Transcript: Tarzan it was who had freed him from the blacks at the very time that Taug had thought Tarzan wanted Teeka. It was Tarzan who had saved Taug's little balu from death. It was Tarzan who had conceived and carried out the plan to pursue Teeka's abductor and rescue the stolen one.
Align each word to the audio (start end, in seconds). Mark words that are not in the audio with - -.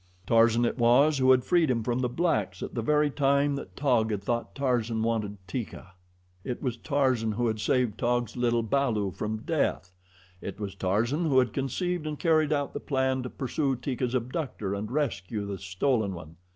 Tarzan 0.25 0.65
it 0.65 0.79
was 0.79 1.19
who 1.19 1.29
had 1.29 1.43
freed 1.43 1.69
him 1.69 1.83
from 1.83 1.99
the 1.99 2.09
blacks 2.09 2.63
at 2.63 2.73
the 2.73 2.81
very 2.81 3.11
time 3.11 3.55
that 3.55 3.75
Taug 3.75 4.09
had 4.09 4.23
thought 4.23 4.55
Tarzan 4.55 5.03
wanted 5.03 5.37
Teeka. 5.47 5.91
It 6.43 6.59
was 6.59 6.75
Tarzan 6.77 7.33
who 7.33 7.45
had 7.45 7.59
saved 7.59 7.99
Taug's 7.99 8.35
little 8.35 8.63
balu 8.63 9.11
from 9.13 9.43
death. 9.43 9.93
It 10.41 10.59
was 10.59 10.73
Tarzan 10.73 11.25
who 11.25 11.37
had 11.37 11.53
conceived 11.53 12.07
and 12.07 12.17
carried 12.17 12.51
out 12.51 12.73
the 12.73 12.79
plan 12.79 13.21
to 13.21 13.29
pursue 13.29 13.75
Teeka's 13.75 14.15
abductor 14.15 14.73
and 14.73 14.89
rescue 14.91 15.45
the 15.45 15.59
stolen 15.59 16.15
one. 16.15 16.37